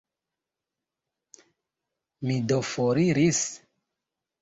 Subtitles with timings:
[2.25, 3.47] Mi do foriris.